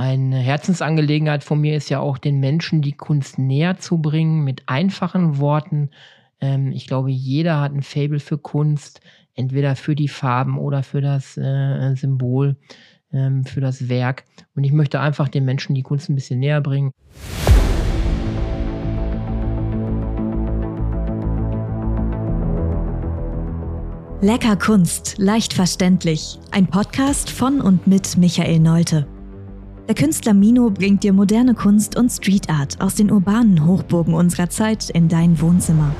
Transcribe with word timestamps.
Eine 0.00 0.38
Herzensangelegenheit 0.38 1.44
von 1.44 1.60
mir 1.60 1.76
ist 1.76 1.90
ja 1.90 2.00
auch, 2.00 2.16
den 2.16 2.40
Menschen 2.40 2.80
die 2.80 2.94
Kunst 2.94 3.38
näher 3.38 3.76
zu 3.76 3.98
bringen 3.98 4.44
mit 4.44 4.62
einfachen 4.64 5.36
Worten. 5.36 5.90
Ähm, 6.40 6.72
ich 6.72 6.86
glaube, 6.86 7.10
jeder 7.10 7.60
hat 7.60 7.74
ein 7.74 7.82
Fable 7.82 8.18
für 8.18 8.38
Kunst, 8.38 9.02
entweder 9.34 9.76
für 9.76 9.94
die 9.94 10.08
Farben 10.08 10.58
oder 10.58 10.82
für 10.82 11.02
das 11.02 11.36
äh, 11.36 11.94
Symbol, 11.96 12.56
ähm, 13.12 13.44
für 13.44 13.60
das 13.60 13.90
Werk. 13.90 14.24
Und 14.54 14.64
ich 14.64 14.72
möchte 14.72 15.00
einfach 15.00 15.28
den 15.28 15.44
Menschen 15.44 15.74
die 15.74 15.82
Kunst 15.82 16.08
ein 16.08 16.14
bisschen 16.14 16.40
näher 16.40 16.62
bringen. 16.62 16.92
Lecker 24.22 24.56
Kunst, 24.56 25.18
leicht 25.18 25.52
verständlich. 25.52 26.38
Ein 26.52 26.68
Podcast 26.68 27.28
von 27.28 27.60
und 27.60 27.86
mit 27.86 28.16
Michael 28.16 28.60
Neute. 28.60 29.06
Der 29.90 29.96
Künstler 29.96 30.34
Mino 30.34 30.70
bringt 30.70 31.02
dir 31.02 31.12
moderne 31.12 31.52
Kunst 31.52 31.96
und 31.96 32.10
Street 32.10 32.48
Art 32.48 32.80
aus 32.80 32.94
den 32.94 33.10
urbanen 33.10 33.66
Hochburgen 33.66 34.14
unserer 34.14 34.48
Zeit 34.48 34.88
in 34.88 35.08
dein 35.08 35.40
Wohnzimmer. 35.40 35.92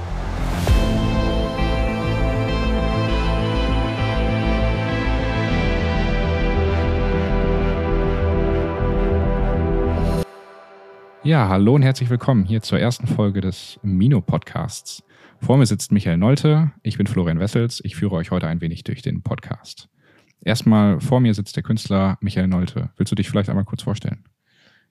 Ja, 11.24 11.48
hallo 11.48 11.74
und 11.74 11.82
herzlich 11.82 12.10
willkommen 12.10 12.44
hier 12.44 12.62
zur 12.62 12.78
ersten 12.78 13.08
Folge 13.08 13.40
des 13.40 13.80
Mino 13.82 14.20
Podcasts. 14.20 15.02
Vor 15.40 15.56
mir 15.56 15.66
sitzt 15.66 15.90
Michael 15.90 16.16
Nolte, 16.16 16.70
ich 16.84 16.96
bin 16.96 17.08
Florian 17.08 17.40
Wessels, 17.40 17.80
ich 17.82 17.96
führe 17.96 18.14
euch 18.14 18.30
heute 18.30 18.46
ein 18.46 18.60
wenig 18.60 18.84
durch 18.84 19.02
den 19.02 19.24
Podcast. 19.24 19.88
Erstmal 20.42 21.00
vor 21.00 21.20
mir 21.20 21.34
sitzt 21.34 21.56
der 21.56 21.62
Künstler 21.62 22.18
Michael 22.20 22.48
Nolte. 22.48 22.90
Willst 22.96 23.12
du 23.12 23.16
dich 23.16 23.28
vielleicht 23.28 23.50
einmal 23.50 23.64
kurz 23.64 23.82
vorstellen? 23.82 24.24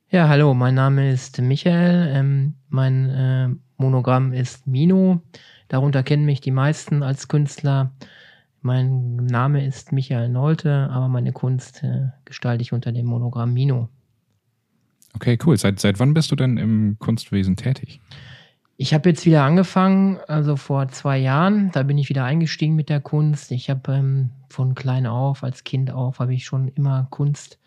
Ja, 0.09 0.27
hallo, 0.27 0.53
mein 0.53 0.76
Name 0.76 1.12
ist 1.12 1.40
Michael. 1.40 2.12
Ähm, 2.13 2.55
mein 2.70 3.10
äh, 3.10 3.49
Monogramm 3.77 4.34
ist 4.34 4.68
Mino. 4.68 5.21
Darunter 5.68 6.04
kennen 6.04 6.26
mich 6.26 6.41
die 6.41 6.51
meisten 6.51 7.04
als 7.04 7.27
Künstler. 7.27 7.91
Mein 8.62 9.15
Name 9.15 9.65
ist 9.65 9.91
Michael 9.91 10.29
Nolte, 10.29 10.90
aber 10.91 11.07
meine 11.07 11.32
Kunst 11.32 11.84
äh, 11.84 12.07
gestalte 12.26 12.62
ich 12.62 12.73
unter 12.73 12.91
dem 12.91 13.05
Monogramm 13.05 13.54
Mino. 13.54 13.90
Okay, 15.13 15.38
cool. 15.45 15.57
Seit, 15.57 15.79
seit 15.79 15.99
wann 15.99 16.13
bist 16.13 16.32
du 16.32 16.35
denn 16.35 16.57
im 16.57 16.98
Kunstwesen 16.99 17.55
tätig? 17.55 17.99
Ich 18.82 18.94
habe 18.94 19.10
jetzt 19.10 19.26
wieder 19.26 19.44
angefangen, 19.44 20.20
also 20.30 20.55
vor 20.55 20.88
zwei 20.88 21.18
Jahren. 21.18 21.70
Da 21.74 21.84
bin 21.84 21.98
ich 21.98 22.08
wieder 22.08 22.24
eingestiegen 22.24 22.77
mit 22.77 22.88
der 22.88 23.02
Kunst. 23.02 23.52
Ich 23.52 23.70
habe 23.70 23.91
ähm, 23.91 24.30
von 24.48 24.74
klein 24.74 25.05
auf, 25.05 25.44
als 25.44 25.66
Kind 25.66 25.91
auf, 25.91 26.20
habe 26.20 26.34
ich 26.34 26.46
schon 26.46 26.70
immer 26.70 27.05
Kunst 27.10 27.60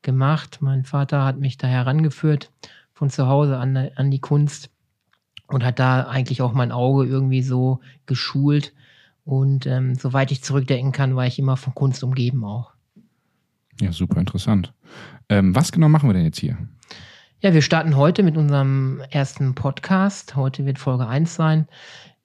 gemacht. 0.00 0.62
Mein 0.62 0.84
Vater 0.84 1.22
hat 1.22 1.38
mich 1.38 1.58
da 1.58 1.66
herangeführt 1.66 2.50
von 2.94 3.10
zu 3.10 3.28
Hause 3.28 3.58
an, 3.58 3.76
an 3.76 4.10
die 4.10 4.20
Kunst 4.20 4.70
und 5.48 5.62
hat 5.62 5.78
da 5.78 6.04
eigentlich 6.04 6.40
auch 6.40 6.54
mein 6.54 6.72
Auge 6.72 7.04
irgendwie 7.04 7.42
so 7.42 7.80
geschult. 8.06 8.72
Und 9.26 9.66
ähm, 9.66 9.96
soweit 9.96 10.32
ich 10.32 10.42
zurückdenken 10.42 10.92
kann, 10.92 11.14
war 11.14 11.26
ich 11.26 11.38
immer 11.38 11.58
von 11.58 11.74
Kunst 11.74 12.02
umgeben 12.02 12.42
auch. 12.42 12.72
Ja, 13.82 13.92
super 13.92 14.18
interessant. 14.18 14.72
Ähm, 15.28 15.54
was 15.54 15.72
genau 15.72 15.90
machen 15.90 16.08
wir 16.08 16.14
denn 16.14 16.24
jetzt 16.24 16.40
hier? 16.40 16.56
Ja, 17.44 17.52
wir 17.52 17.60
starten 17.60 17.94
heute 17.94 18.22
mit 18.22 18.38
unserem 18.38 19.02
ersten 19.10 19.54
Podcast. 19.54 20.34
Heute 20.34 20.64
wird 20.64 20.78
Folge 20.78 21.06
1 21.06 21.34
sein. 21.34 21.68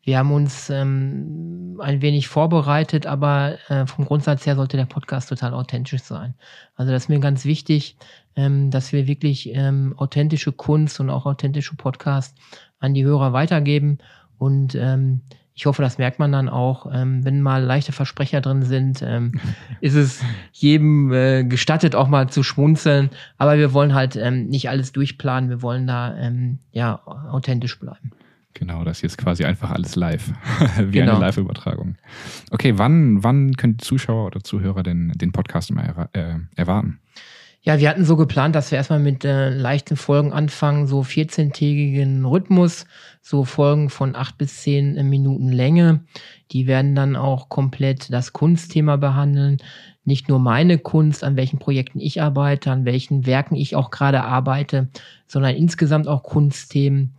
Wir 0.01 0.17
haben 0.17 0.31
uns 0.31 0.69
ähm, 0.69 1.77
ein 1.81 2.01
wenig 2.01 2.29
vorbereitet, 2.29 3.05
aber 3.05 3.57
äh, 3.67 3.85
vom 3.85 4.05
Grundsatz 4.05 4.45
her 4.45 4.55
sollte 4.55 4.77
der 4.77 4.85
Podcast 4.85 5.27
total 5.27 5.53
authentisch 5.53 6.03
sein. 6.03 6.35
Also 6.75 6.93
das 6.93 7.03
ist 7.03 7.09
mir 7.09 7.19
ganz 7.19 7.43
wichtig, 7.43 7.97
ähm, 8.37 8.71
dass 8.71 8.93
wir 8.93 9.07
wirklich 9.07 9.53
ähm, 9.53 9.93
authentische 9.97 10.53
Kunst 10.53 11.01
und 11.01 11.09
auch 11.09 11.25
authentische 11.25 11.75
Podcasts 11.75 12.33
an 12.79 12.93
die 12.93 13.03
Hörer 13.03 13.33
weitergeben. 13.33 13.97
Und 14.37 14.73
ähm, 14.75 15.19
ich 15.59 15.65
hoffe, 15.65 15.81
das 15.81 15.97
merkt 15.97 16.19
man 16.19 16.31
dann 16.31 16.47
auch. 16.47 16.89
Ähm, 16.89 17.25
wenn 17.25 17.41
mal 17.41 17.61
leichte 17.61 17.91
Versprecher 17.91 18.39
drin 18.39 18.63
sind, 18.63 19.01
ähm, 19.05 19.33
ist 19.81 19.93
es 19.93 20.23
jedem 20.53 21.11
äh, 21.11 21.43
gestattet, 21.43 21.95
auch 21.95 22.07
mal 22.07 22.29
zu 22.29 22.43
schmunzeln. 22.43 23.09
Aber 23.37 23.57
wir 23.57 23.73
wollen 23.73 23.93
halt 23.93 24.15
ähm, 24.15 24.47
nicht 24.47 24.69
alles 24.69 24.93
durchplanen. 24.93 25.49
Wir 25.49 25.61
wollen 25.61 25.85
da 25.85 26.15
ähm, 26.15 26.59
ja 26.71 27.05
authentisch 27.05 27.77
bleiben. 27.77 28.11
Genau, 28.53 28.85
das 28.85 29.01
hier 29.01 29.07
ist 29.07 29.17
quasi 29.17 29.43
einfach 29.43 29.71
alles 29.71 29.97
live, 29.97 30.31
wie 30.79 30.91
genau. 30.91 31.17
eine 31.17 31.25
Live-Übertragung. 31.25 31.97
Okay, 32.51 32.77
wann, 32.77 33.21
wann 33.21 33.57
können 33.57 33.79
Zuschauer 33.79 34.27
oder 34.27 34.41
Zuhörer 34.41 34.81
denn 34.81 35.11
den 35.15 35.33
Podcast 35.33 35.71
immer 35.71 35.83
er, 35.83 36.09
äh, 36.13 36.39
erwarten? 36.55 36.99
Ja, 37.61 37.77
wir 37.77 37.89
hatten 37.89 38.05
so 38.05 38.15
geplant, 38.15 38.55
dass 38.55 38.71
wir 38.71 38.77
erstmal 38.77 38.99
mit 38.99 39.25
äh, 39.25 39.49
leichten 39.49 39.97
Folgen 39.97 40.31
anfangen, 40.31 40.87
so 40.87 41.01
14-tägigen 41.01 42.23
Rhythmus, 42.23 42.85
so 43.21 43.43
Folgen 43.43 43.89
von 43.89 44.15
acht 44.15 44.37
bis 44.37 44.61
zehn 44.61 44.95
äh, 44.95 45.03
Minuten 45.03 45.51
Länge. 45.51 46.05
Die 46.51 46.67
werden 46.67 46.95
dann 46.95 47.17
auch 47.17 47.49
komplett 47.49 48.13
das 48.13 48.31
Kunstthema 48.31 48.95
behandeln. 48.95 49.57
Nicht 50.05 50.29
nur 50.29 50.39
meine 50.39 50.77
Kunst, 50.77 51.21
an 51.21 51.35
welchen 51.35 51.59
Projekten 51.59 51.99
ich 51.99 52.21
arbeite, 52.21 52.71
an 52.71 52.85
welchen 52.85 53.25
Werken 53.25 53.55
ich 53.55 53.75
auch 53.75 53.91
gerade 53.91 54.23
arbeite, 54.23 54.87
sondern 55.27 55.53
insgesamt 55.55 56.07
auch 56.07 56.23
Kunstthemen. 56.23 57.13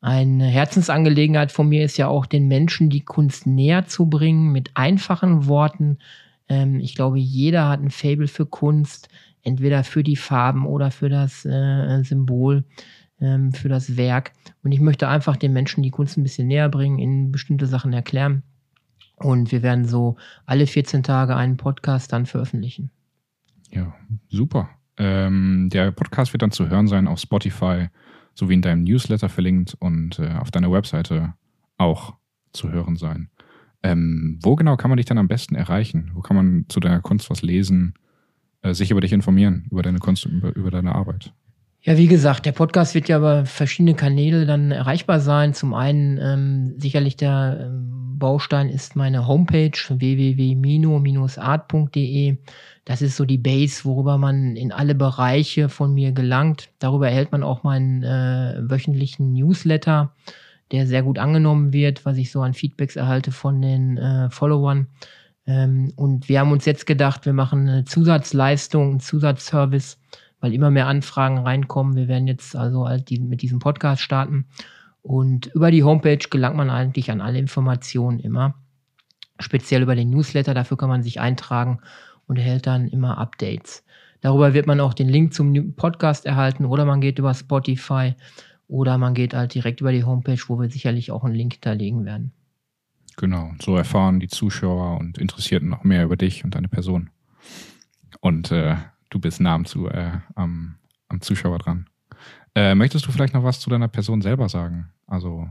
Eine 0.00 0.46
Herzensangelegenheit 0.46 1.52
von 1.52 1.68
mir 1.68 1.84
ist 1.84 1.98
ja 1.98 2.08
auch, 2.08 2.26
den 2.26 2.48
Menschen 2.48 2.90
die 2.90 3.04
Kunst 3.04 3.46
näher 3.46 3.86
zu 3.86 4.06
bringen 4.06 4.50
mit 4.50 4.72
einfachen 4.74 5.46
Worten. 5.46 5.98
Ähm, 6.48 6.80
ich 6.80 6.96
glaube, 6.96 7.20
jeder 7.20 7.68
hat 7.68 7.80
ein 7.80 7.90
Fable 7.90 8.26
für 8.26 8.44
Kunst 8.44 9.08
entweder 9.44 9.84
für 9.84 10.02
die 10.02 10.16
Farben 10.16 10.66
oder 10.66 10.90
für 10.90 11.08
das 11.08 11.44
äh, 11.44 12.02
Symbol, 12.02 12.64
ähm, 13.20 13.52
für 13.52 13.68
das 13.68 13.96
Werk. 13.96 14.32
Und 14.62 14.72
ich 14.72 14.80
möchte 14.80 15.08
einfach 15.08 15.36
den 15.36 15.52
Menschen 15.52 15.82
die 15.82 15.90
Kunst 15.90 16.16
ein 16.16 16.22
bisschen 16.22 16.48
näher 16.48 16.68
bringen, 16.68 16.98
ihnen 16.98 17.30
bestimmte 17.30 17.66
Sachen 17.66 17.92
erklären. 17.92 18.42
Und 19.16 19.52
wir 19.52 19.62
werden 19.62 19.84
so 19.84 20.16
alle 20.46 20.66
14 20.66 21.02
Tage 21.02 21.36
einen 21.36 21.56
Podcast 21.56 22.12
dann 22.12 22.26
veröffentlichen. 22.26 22.90
Ja, 23.70 23.94
super. 24.28 24.70
Ähm, 24.96 25.68
der 25.72 25.92
Podcast 25.92 26.32
wird 26.32 26.42
dann 26.42 26.50
zu 26.50 26.68
hören 26.68 26.86
sein 26.86 27.08
auf 27.08 27.20
Spotify 27.20 27.88
sowie 28.34 28.54
in 28.54 28.62
deinem 28.62 28.82
Newsletter 28.82 29.28
verlinkt 29.28 29.76
und 29.78 30.18
äh, 30.18 30.32
auf 30.34 30.50
deiner 30.50 30.70
Webseite 30.70 31.34
auch 31.78 32.14
zu 32.52 32.70
hören 32.70 32.96
sein. 32.96 33.30
Ähm, 33.82 34.38
wo 34.42 34.56
genau 34.56 34.76
kann 34.76 34.90
man 34.90 34.96
dich 34.96 35.06
dann 35.06 35.18
am 35.18 35.28
besten 35.28 35.54
erreichen? 35.54 36.10
Wo 36.14 36.20
kann 36.20 36.36
man 36.36 36.64
zu 36.68 36.80
deiner 36.80 37.00
Kunst 37.00 37.30
was 37.30 37.42
lesen? 37.42 37.94
Äh, 38.64 38.74
sich 38.74 38.90
über 38.90 39.00
dich 39.00 39.12
informieren, 39.12 39.66
über 39.70 39.82
deine 39.82 39.98
Kunst, 39.98 40.24
über, 40.24 40.56
über 40.56 40.70
deine 40.70 40.94
Arbeit. 40.94 41.32
Ja, 41.82 41.98
wie 41.98 42.06
gesagt, 42.06 42.46
der 42.46 42.52
Podcast 42.52 42.94
wird 42.94 43.08
ja 43.08 43.18
über 43.18 43.44
verschiedene 43.44 43.94
Kanäle 43.94 44.46
dann 44.46 44.70
erreichbar 44.70 45.20
sein. 45.20 45.52
Zum 45.52 45.74
einen 45.74 46.18
ähm, 46.18 46.72
sicherlich 46.78 47.16
der 47.16 47.66
ähm, 47.66 48.14
Baustein 48.18 48.70
ist 48.70 48.96
meine 48.96 49.26
Homepage 49.26 49.78
www.mino-art.de. 49.90 52.38
Das 52.86 53.02
ist 53.02 53.16
so 53.16 53.26
die 53.26 53.36
Base, 53.36 53.84
worüber 53.84 54.16
man 54.16 54.56
in 54.56 54.72
alle 54.72 54.94
Bereiche 54.94 55.68
von 55.68 55.92
mir 55.92 56.12
gelangt. 56.12 56.70
Darüber 56.78 57.10
erhält 57.10 57.32
man 57.32 57.42
auch 57.42 57.64
meinen 57.64 58.02
äh, 58.02 58.62
wöchentlichen 58.62 59.34
Newsletter, 59.34 60.14
der 60.72 60.86
sehr 60.86 61.02
gut 61.02 61.18
angenommen 61.18 61.74
wird, 61.74 62.06
was 62.06 62.16
ich 62.16 62.30
so 62.30 62.40
an 62.40 62.54
Feedbacks 62.54 62.96
erhalte 62.96 63.30
von 63.30 63.60
den 63.60 63.98
äh, 63.98 64.30
Followern. 64.30 64.86
Ähm, 65.46 65.92
und 65.96 66.28
wir 66.28 66.40
haben 66.40 66.52
uns 66.52 66.64
jetzt 66.64 66.86
gedacht, 66.86 67.26
wir 67.26 67.32
machen 67.32 67.68
eine 67.68 67.84
Zusatzleistung, 67.84 68.90
einen 68.90 69.00
Zusatzservice, 69.00 69.98
weil 70.40 70.54
immer 70.54 70.70
mehr 70.70 70.86
Anfragen 70.86 71.38
reinkommen. 71.38 71.96
Wir 71.96 72.08
werden 72.08 72.26
jetzt 72.26 72.56
also 72.56 72.86
halt 72.88 73.10
mit 73.10 73.42
diesem 73.42 73.58
Podcast 73.58 74.02
starten. 74.02 74.46
Und 75.02 75.46
über 75.48 75.70
die 75.70 75.84
Homepage 75.84 76.18
gelangt 76.30 76.56
man 76.56 76.70
eigentlich 76.70 77.10
an 77.10 77.20
alle 77.20 77.38
Informationen 77.38 78.20
immer. 78.20 78.54
Speziell 79.38 79.82
über 79.82 79.94
den 79.94 80.10
Newsletter, 80.10 80.54
dafür 80.54 80.76
kann 80.76 80.88
man 80.88 81.02
sich 81.02 81.20
eintragen 81.20 81.80
und 82.26 82.38
erhält 82.38 82.66
dann 82.66 82.88
immer 82.88 83.18
Updates. 83.18 83.84
Darüber 84.20 84.54
wird 84.54 84.66
man 84.66 84.80
auch 84.80 84.94
den 84.94 85.08
Link 85.08 85.34
zum 85.34 85.74
Podcast 85.76 86.24
erhalten 86.24 86.64
oder 86.64 86.86
man 86.86 87.02
geht 87.02 87.18
über 87.18 87.34
Spotify 87.34 88.14
oder 88.68 88.96
man 88.96 89.12
geht 89.12 89.34
halt 89.34 89.52
direkt 89.52 89.82
über 89.82 89.92
die 89.92 90.04
Homepage, 90.04 90.40
wo 90.46 90.58
wir 90.58 90.70
sicherlich 90.70 91.10
auch 91.10 91.24
einen 91.24 91.34
Link 91.34 91.54
hinterlegen 91.54 92.06
werden. 92.06 92.32
Genau, 93.16 93.52
so 93.62 93.76
erfahren 93.76 94.20
die 94.20 94.28
Zuschauer 94.28 94.98
und 94.98 95.18
Interessierten 95.18 95.68
noch 95.68 95.84
mehr 95.84 96.04
über 96.04 96.16
dich 96.16 96.44
und 96.44 96.54
deine 96.54 96.68
Person. 96.68 97.10
Und 98.20 98.50
äh, 98.50 98.76
du 99.10 99.20
bist 99.20 99.40
nah 99.40 99.54
am, 99.54 99.64
zu, 99.64 99.88
äh, 99.88 100.18
am, 100.34 100.76
am 101.08 101.20
Zuschauer 101.20 101.58
dran. 101.58 101.88
Äh, 102.54 102.74
möchtest 102.74 103.06
du 103.06 103.12
vielleicht 103.12 103.34
noch 103.34 103.44
was 103.44 103.60
zu 103.60 103.70
deiner 103.70 103.88
Person 103.88 104.22
selber 104.22 104.48
sagen? 104.48 104.90
Also, 105.06 105.48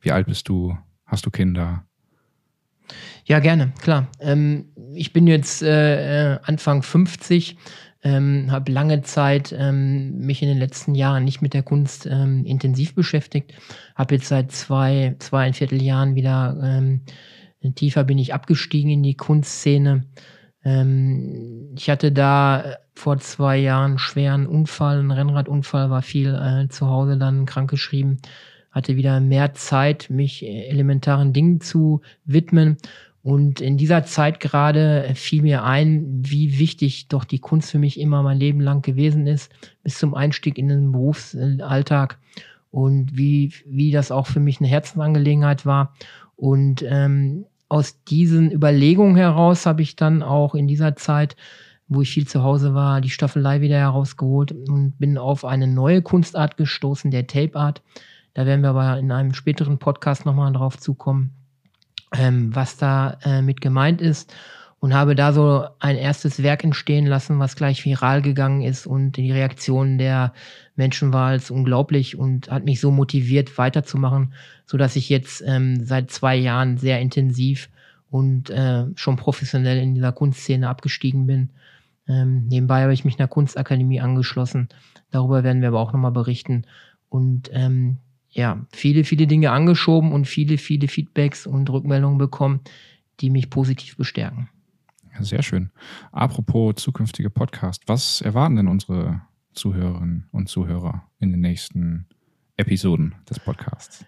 wie 0.00 0.12
alt 0.12 0.26
bist 0.26 0.48
du? 0.48 0.76
Hast 1.06 1.26
du 1.26 1.30
Kinder? 1.30 1.84
Ja, 3.24 3.38
gerne, 3.38 3.72
klar. 3.80 4.08
Ähm, 4.20 4.72
ich 4.94 5.12
bin 5.12 5.26
jetzt 5.26 5.62
äh, 5.62 6.34
äh 6.34 6.38
Anfang 6.42 6.82
50, 6.82 7.56
ähm, 8.02 8.50
habe 8.50 8.72
lange 8.72 9.02
Zeit 9.02 9.54
ähm, 9.56 10.18
mich 10.18 10.42
in 10.42 10.48
den 10.48 10.58
letzten 10.58 10.94
Jahren 10.94 11.24
nicht 11.24 11.42
mit 11.42 11.54
der 11.54 11.62
Kunst 11.62 12.06
ähm, 12.06 12.44
intensiv 12.46 12.94
beschäftigt, 12.94 13.52
habe 13.94 14.14
jetzt 14.14 14.28
seit 14.28 14.52
zwei, 14.52 15.16
zweieinviertel 15.18 15.82
Jahren 15.82 16.14
wieder 16.14 16.58
ähm, 16.62 17.02
tiefer 17.74 18.04
bin 18.04 18.18
ich 18.18 18.32
abgestiegen 18.32 18.90
in 18.90 19.02
die 19.02 19.16
Kunstszene. 19.16 20.04
Ähm, 20.64 21.74
ich 21.76 21.90
hatte 21.90 22.12
da 22.12 22.76
vor 22.94 23.18
zwei 23.18 23.58
Jahren 23.58 23.92
einen 23.92 23.98
schweren 23.98 24.46
Unfall, 24.46 24.98
einen 24.98 25.10
Rennradunfall, 25.10 25.90
war 25.90 26.02
viel 26.02 26.34
äh, 26.34 26.68
zu 26.68 26.86
Hause 26.86 27.18
dann 27.18 27.46
krankgeschrieben, 27.46 28.20
hatte 28.70 28.96
wieder 28.96 29.20
mehr 29.20 29.54
Zeit, 29.54 30.10
mich 30.10 30.46
elementaren 30.46 31.32
Dingen 31.32 31.60
zu 31.60 32.02
widmen. 32.24 32.76
Und 33.22 33.60
in 33.60 33.76
dieser 33.76 34.04
Zeit 34.04 34.40
gerade 34.40 35.12
fiel 35.14 35.42
mir 35.42 35.62
ein, 35.64 36.22
wie 36.24 36.58
wichtig 36.58 37.08
doch 37.08 37.24
die 37.24 37.38
Kunst 37.38 37.70
für 37.70 37.78
mich 37.78 38.00
immer 38.00 38.22
mein 38.22 38.38
Leben 38.38 38.60
lang 38.60 38.80
gewesen 38.80 39.26
ist, 39.26 39.52
bis 39.82 39.98
zum 39.98 40.14
Einstieg 40.14 40.56
in 40.56 40.68
den 40.68 40.92
Berufsalltag 40.92 42.18
und 42.70 43.16
wie, 43.16 43.52
wie 43.66 43.90
das 43.90 44.10
auch 44.10 44.26
für 44.26 44.40
mich 44.40 44.60
eine 44.60 44.68
Herzensangelegenheit 44.68 45.66
war. 45.66 45.94
Und 46.36 46.82
ähm, 46.88 47.44
aus 47.68 48.02
diesen 48.04 48.50
Überlegungen 48.50 49.16
heraus 49.16 49.66
habe 49.66 49.82
ich 49.82 49.96
dann 49.96 50.22
auch 50.22 50.54
in 50.54 50.66
dieser 50.66 50.96
Zeit, 50.96 51.36
wo 51.88 52.00
ich 52.02 52.10
viel 52.10 52.26
zu 52.26 52.42
Hause 52.42 52.72
war, 52.72 53.00
die 53.00 53.10
Staffelei 53.10 53.60
wieder 53.60 53.76
herausgeholt 53.76 54.52
und 54.52 54.98
bin 54.98 55.18
auf 55.18 55.44
eine 55.44 55.66
neue 55.66 56.02
Kunstart 56.02 56.56
gestoßen, 56.56 57.10
der 57.10 57.26
Tape 57.26 57.56
Art. 57.56 57.82
Da 58.32 58.46
werden 58.46 58.62
wir 58.62 58.70
aber 58.70 58.98
in 58.98 59.12
einem 59.12 59.34
späteren 59.34 59.78
Podcast 59.78 60.24
nochmal 60.24 60.52
drauf 60.52 60.78
zukommen, 60.78 61.34
ähm, 62.16 62.54
was 62.54 62.76
da 62.76 63.18
äh, 63.24 63.42
mit 63.42 63.60
gemeint 63.60 64.00
ist 64.00 64.32
und 64.80 64.94
habe 64.94 65.14
da 65.14 65.32
so 65.32 65.66
ein 65.78 65.96
erstes 65.96 66.42
Werk 66.42 66.64
entstehen 66.64 67.06
lassen, 67.06 67.38
was 67.38 67.54
gleich 67.54 67.84
viral 67.84 68.22
gegangen 68.22 68.62
ist 68.62 68.86
und 68.86 69.12
die 69.12 69.30
Reaktion 69.30 69.98
der 69.98 70.32
Menschen 70.74 71.12
war 71.12 71.28
als 71.28 71.50
unglaublich 71.50 72.16
und 72.16 72.50
hat 72.50 72.64
mich 72.64 72.80
so 72.80 72.90
motiviert 72.90 73.56
weiterzumachen, 73.58 74.32
so 74.64 74.78
dass 74.78 74.96
ich 74.96 75.10
jetzt 75.10 75.42
ähm, 75.46 75.84
seit 75.84 76.10
zwei 76.10 76.34
Jahren 76.34 76.78
sehr 76.78 77.00
intensiv 77.00 77.68
und 78.10 78.50
äh, 78.50 78.86
schon 78.96 79.16
professionell 79.16 79.78
in 79.78 79.94
dieser 79.94 80.12
Kunstszene 80.12 80.68
abgestiegen 80.68 81.26
bin. 81.26 81.50
Ähm, 82.08 82.46
nebenbei 82.48 82.82
habe 82.82 82.94
ich 82.94 83.04
mich 83.04 83.18
einer 83.18 83.28
Kunstakademie 83.28 84.00
angeschlossen. 84.00 84.68
Darüber 85.10 85.44
werden 85.44 85.60
wir 85.60 85.68
aber 85.68 85.80
auch 85.80 85.92
nochmal 85.92 86.10
berichten. 86.10 86.64
Und 87.08 87.50
ähm, 87.52 87.98
ja, 88.30 88.64
viele, 88.72 89.04
viele 89.04 89.26
Dinge 89.26 89.50
angeschoben 89.50 90.12
und 90.12 90.26
viele, 90.26 90.58
viele 90.58 90.88
Feedbacks 90.88 91.46
und 91.46 91.68
Rückmeldungen 91.70 92.18
bekommen, 92.18 92.60
die 93.20 93.30
mich 93.30 93.50
positiv 93.50 93.96
bestärken. 93.96 94.48
Sehr 95.18 95.42
schön. 95.42 95.70
Apropos 96.12 96.76
zukünftige 96.76 97.30
Podcast, 97.30 97.82
was 97.86 98.20
erwarten 98.20 98.56
denn 98.56 98.68
unsere 98.68 99.22
Zuhörerinnen 99.52 100.28
und 100.30 100.48
Zuhörer 100.48 101.02
in 101.18 101.32
den 101.32 101.40
nächsten 101.40 102.06
Episoden 102.56 103.14
des 103.28 103.40
Podcasts? 103.40 104.04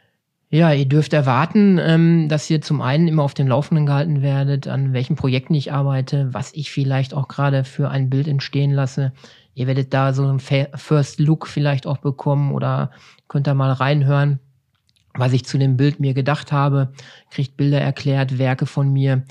Ja, 0.49 0.71
ihr 0.73 0.85
dürft 0.85 1.15
erwarten, 1.15 1.79
ähm, 1.81 2.29
dass 2.29 2.51
ihr 2.51 2.61
zum 2.61 2.83
einen 2.83 3.09
immer 3.09 3.23
auf 3.23 3.33
dem 3.33 3.49
Laufenden 3.49 3.87
gehalten 3.87 4.21
werdet, 4.21 4.69
an 4.69 4.93
welchen 4.93 5.17
Projekten 5.17 5.55
ich 5.55 5.73
arbeite, 5.73 6.29
was 6.33 6.53
ich 6.53 6.71
vielleicht 6.71 7.15
auch 7.15 7.27
gerade 7.27 7.65
für 7.65 7.89
ein 7.89 8.11
Bild 8.11 8.29
entstehen 8.29 8.71
lasse. 8.71 9.13
Ihr 9.55 9.67
werdet 9.67 9.93
da 9.93 10.13
so 10.13 10.27
einen 10.27 10.41
First 10.41 11.21
Look 11.21 11.47
vielleicht 11.47 11.87
auch 11.87 11.99
bekommen 11.99 12.53
oder 12.53 12.91
könnt 13.29 13.47
da 13.47 13.55
mal 13.55 13.73
reinhören, 13.73 14.41
was 15.15 15.33
ich 15.33 15.45
zu 15.45 15.59
dem 15.59 15.77
Bild 15.77 16.01
mir 16.01 16.15
gedacht 16.15 16.53
habe. 16.53 16.93
Kriegt 17.31 17.57
Bilder 17.57 17.81
erklärt, 17.81 18.39
Werke 18.39 18.67
von 18.67 18.93
mir. 18.93 19.25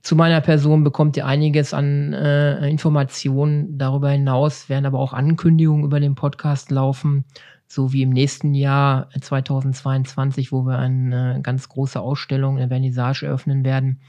Zu 0.00 0.16
meiner 0.16 0.40
Person 0.40 0.84
bekommt 0.84 1.16
ihr 1.16 1.26
einiges 1.26 1.74
an 1.74 2.14
äh, 2.14 2.66
Informationen. 2.68 3.76
Darüber 3.76 4.10
hinaus 4.10 4.68
werden 4.68 4.86
aber 4.86 4.98
auch 4.98 5.12
Ankündigungen 5.12 5.84
über 5.84 6.00
den 6.00 6.14
Podcast 6.14 6.70
laufen, 6.70 7.24
so 7.66 7.92
wie 7.92 8.02
im 8.02 8.10
nächsten 8.10 8.54
Jahr 8.54 9.10
2022, 9.20 10.50
wo 10.50 10.62
wir 10.62 10.78
eine 10.78 11.40
ganz 11.42 11.68
große 11.68 12.00
Ausstellung, 12.00 12.56
eine 12.56 12.68
Vernissage 12.68 13.26
eröffnen 13.26 13.64
werden. 13.64 14.00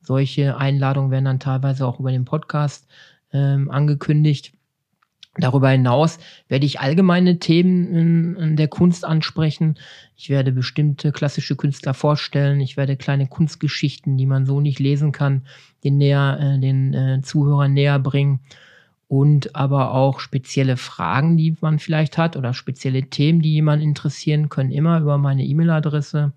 Solche 0.00 0.56
Einladungen 0.56 1.10
werden 1.10 1.26
dann 1.26 1.40
teilweise 1.40 1.86
auch 1.86 2.00
über 2.00 2.10
den 2.10 2.24
Podcast 2.24 2.88
ähm, 3.32 3.70
angekündigt. 3.70 4.55
Darüber 5.38 5.68
hinaus 5.68 6.18
werde 6.48 6.64
ich 6.64 6.80
allgemeine 6.80 7.38
Themen 7.38 7.94
in, 7.94 8.36
in, 8.36 8.56
der 8.56 8.68
Kunst 8.68 9.04
ansprechen. 9.04 9.76
Ich 10.16 10.30
werde 10.30 10.50
bestimmte 10.50 11.12
klassische 11.12 11.56
Künstler 11.56 11.92
vorstellen. 11.92 12.60
Ich 12.60 12.76
werde 12.76 12.96
kleine 12.96 13.26
Kunstgeschichten, 13.26 14.16
die 14.16 14.26
man 14.26 14.46
so 14.46 14.60
nicht 14.60 14.78
lesen 14.78 15.12
kann, 15.12 15.42
den, 15.84 15.98
näher, 15.98 16.38
äh, 16.40 16.58
den 16.58 16.94
äh, 16.94 17.20
Zuhörern 17.22 17.74
näher 17.74 17.98
bringen. 17.98 18.40
Und 19.08 19.54
aber 19.54 19.92
auch 19.92 20.20
spezielle 20.20 20.76
Fragen, 20.76 21.36
die 21.36 21.56
man 21.60 21.78
vielleicht 21.78 22.18
hat 22.18 22.36
oder 22.36 22.54
spezielle 22.54 23.02
Themen, 23.02 23.40
die 23.40 23.52
jemanden 23.52 23.84
interessieren, 23.84 24.48
können 24.48 24.72
immer 24.72 25.00
über 25.00 25.18
meine 25.18 25.44
E-Mail-Adresse 25.44 26.32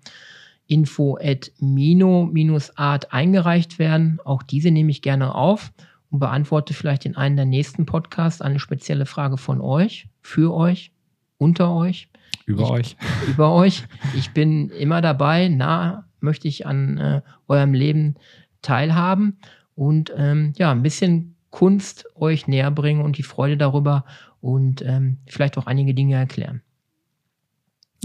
info 0.68 1.18
at 1.20 1.50
mino-art 1.58 3.12
eingereicht 3.12 3.80
werden. 3.80 4.20
Auch 4.24 4.44
diese 4.44 4.70
nehme 4.70 4.90
ich 4.90 5.02
gerne 5.02 5.34
auf 5.34 5.72
und 6.10 6.18
beantworte 6.18 6.74
vielleicht 6.74 7.06
in 7.06 7.16
einem 7.16 7.36
der 7.36 7.46
nächsten 7.46 7.86
Podcasts 7.86 8.42
eine 8.42 8.58
spezielle 8.58 9.06
Frage 9.06 9.36
von 9.36 9.60
euch, 9.60 10.08
für 10.20 10.52
euch, 10.52 10.92
unter 11.38 11.72
euch. 11.72 12.08
Über 12.46 12.64
ich, 12.64 12.70
euch. 12.70 12.96
Über 13.28 13.52
euch. 13.52 13.84
Ich 14.14 14.32
bin 14.32 14.70
immer 14.70 15.00
dabei, 15.00 15.48
nah 15.48 16.04
möchte 16.20 16.48
ich 16.48 16.66
an 16.66 16.98
äh, 16.98 17.22
eurem 17.48 17.72
Leben 17.72 18.16
teilhaben 18.62 19.38
und 19.74 20.12
ähm, 20.16 20.52
ja, 20.56 20.70
ein 20.70 20.82
bisschen 20.82 21.36
Kunst 21.50 22.04
euch 22.14 22.46
näher 22.46 22.70
bringen 22.70 23.02
und 23.02 23.18
die 23.18 23.22
Freude 23.22 23.56
darüber 23.56 24.04
und 24.40 24.82
ähm, 24.82 25.18
vielleicht 25.26 25.58
auch 25.58 25.66
einige 25.66 25.94
Dinge 25.94 26.14
erklären. 26.14 26.62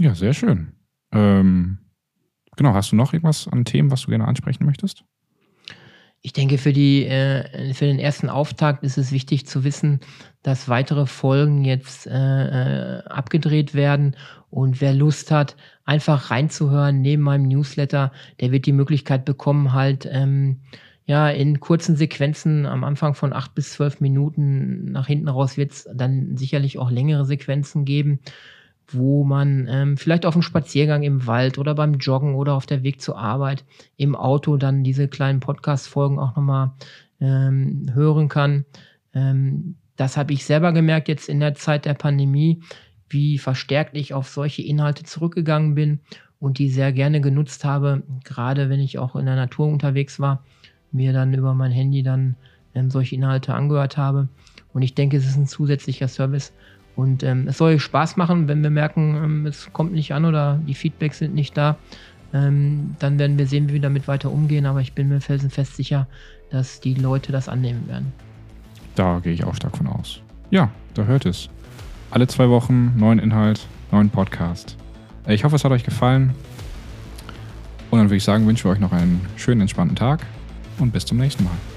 Ja, 0.00 0.14
sehr 0.14 0.34
schön. 0.34 0.72
Ähm, 1.12 1.78
genau, 2.56 2.74
hast 2.74 2.92
du 2.92 2.96
noch 2.96 3.12
irgendwas 3.12 3.48
an 3.48 3.64
Themen, 3.64 3.90
was 3.90 4.02
du 4.02 4.08
gerne 4.08 4.26
ansprechen 4.26 4.64
möchtest? 4.64 5.04
Ich 6.26 6.32
denke, 6.32 6.58
für, 6.58 6.72
die, 6.72 7.06
äh, 7.06 7.72
für 7.72 7.84
den 7.84 8.00
ersten 8.00 8.28
Auftakt 8.28 8.82
ist 8.82 8.98
es 8.98 9.12
wichtig 9.12 9.46
zu 9.46 9.62
wissen, 9.62 10.00
dass 10.42 10.68
weitere 10.68 11.06
Folgen 11.06 11.64
jetzt 11.64 12.08
äh, 12.08 12.10
äh, 12.98 13.04
abgedreht 13.04 13.74
werden. 13.74 14.16
Und 14.50 14.80
wer 14.80 14.92
Lust 14.92 15.30
hat, 15.30 15.54
einfach 15.84 16.32
reinzuhören 16.32 17.00
neben 17.00 17.22
meinem 17.22 17.46
Newsletter, 17.46 18.10
der 18.40 18.50
wird 18.50 18.66
die 18.66 18.72
Möglichkeit 18.72 19.24
bekommen, 19.24 19.72
halt 19.72 20.08
ähm, 20.10 20.62
ja 21.04 21.30
in 21.30 21.60
kurzen 21.60 21.94
Sequenzen 21.94 22.66
am 22.66 22.82
Anfang 22.82 23.14
von 23.14 23.32
acht 23.32 23.54
bis 23.54 23.74
zwölf 23.74 24.00
Minuten 24.00 24.90
nach 24.90 25.06
hinten 25.06 25.28
raus 25.28 25.56
wird 25.56 25.70
es 25.70 25.88
dann 25.94 26.36
sicherlich 26.36 26.76
auch 26.76 26.90
längere 26.90 27.24
Sequenzen 27.24 27.84
geben 27.84 28.18
wo 28.88 29.24
man 29.24 29.66
ähm, 29.68 29.96
vielleicht 29.96 30.26
auf 30.26 30.34
einem 30.34 30.42
Spaziergang 30.42 31.02
im 31.02 31.26
Wald 31.26 31.58
oder 31.58 31.74
beim 31.74 31.94
Joggen 31.94 32.34
oder 32.34 32.54
auf 32.54 32.66
der 32.66 32.82
Weg 32.82 33.00
zur 33.00 33.18
Arbeit 33.18 33.64
im 33.96 34.14
Auto 34.14 34.56
dann 34.56 34.84
diese 34.84 35.08
kleinen 35.08 35.40
Podcast-Folgen 35.40 36.18
auch 36.18 36.36
nochmal 36.36 36.72
ähm, 37.20 37.86
hören 37.92 38.28
kann. 38.28 38.64
Ähm, 39.14 39.76
das 39.96 40.16
habe 40.16 40.32
ich 40.32 40.44
selber 40.44 40.72
gemerkt 40.72 41.08
jetzt 41.08 41.28
in 41.28 41.40
der 41.40 41.54
Zeit 41.54 41.84
der 41.84 41.94
Pandemie, 41.94 42.62
wie 43.08 43.38
verstärkt 43.38 43.96
ich 43.96 44.14
auf 44.14 44.28
solche 44.28 44.62
Inhalte 44.62 45.04
zurückgegangen 45.04 45.74
bin 45.74 46.00
und 46.38 46.58
die 46.58 46.68
sehr 46.68 46.92
gerne 46.92 47.20
genutzt 47.20 47.64
habe, 47.64 48.02
gerade 48.24 48.68
wenn 48.68 48.80
ich 48.80 48.98
auch 48.98 49.16
in 49.16 49.26
der 49.26 49.36
Natur 49.36 49.66
unterwegs 49.66 50.20
war, 50.20 50.44
mir 50.92 51.12
dann 51.12 51.34
über 51.34 51.54
mein 51.54 51.72
Handy 51.72 52.02
dann 52.02 52.36
ähm, 52.74 52.90
solche 52.90 53.14
Inhalte 53.14 53.54
angehört 53.54 53.96
habe. 53.96 54.28
Und 54.72 54.82
ich 54.82 54.94
denke, 54.94 55.16
es 55.16 55.26
ist 55.26 55.36
ein 55.36 55.46
zusätzlicher 55.46 56.08
Service, 56.08 56.52
und 56.96 57.22
ähm, 57.22 57.46
es 57.46 57.58
soll 57.58 57.78
Spaß 57.78 58.16
machen, 58.16 58.48
wenn 58.48 58.62
wir 58.62 58.70
merken, 58.70 59.16
ähm, 59.22 59.46
es 59.46 59.70
kommt 59.72 59.92
nicht 59.92 60.14
an 60.14 60.24
oder 60.24 60.58
die 60.66 60.74
Feedbacks 60.74 61.18
sind 61.18 61.34
nicht 61.34 61.56
da. 61.56 61.76
Ähm, 62.32 62.96
dann 62.98 63.18
werden 63.18 63.38
wir 63.38 63.46
sehen, 63.46 63.68
wie 63.68 63.74
wir 63.74 63.80
damit 63.80 64.08
weiter 64.08 64.32
umgehen. 64.32 64.64
Aber 64.64 64.80
ich 64.80 64.94
bin 64.94 65.08
mir 65.08 65.20
felsenfest 65.20 65.76
sicher, 65.76 66.08
dass 66.50 66.80
die 66.80 66.94
Leute 66.94 67.32
das 67.32 67.48
annehmen 67.48 67.86
werden. 67.86 68.12
Da 68.94 69.20
gehe 69.20 69.34
ich 69.34 69.44
auch 69.44 69.54
stark 69.54 69.76
von 69.76 69.86
aus. 69.86 70.20
Ja, 70.50 70.70
da 70.94 71.04
hört 71.04 71.26
es. 71.26 71.50
Alle 72.10 72.26
zwei 72.26 72.48
Wochen 72.48 72.94
neuen 72.96 73.18
Inhalt, 73.18 73.66
neuen 73.92 74.08
Podcast. 74.08 74.76
Ich 75.26 75.44
hoffe, 75.44 75.56
es 75.56 75.64
hat 75.64 75.72
euch 75.72 75.84
gefallen. 75.84 76.34
Und 77.90 77.98
dann 77.98 78.06
würde 78.06 78.16
ich 78.16 78.24
sagen, 78.24 78.46
wünschen 78.46 78.64
wir 78.64 78.72
euch 78.72 78.80
noch 78.80 78.92
einen 78.92 79.20
schönen, 79.36 79.60
entspannten 79.60 79.96
Tag 79.96 80.24
und 80.78 80.92
bis 80.92 81.04
zum 81.04 81.18
nächsten 81.18 81.44
Mal. 81.44 81.75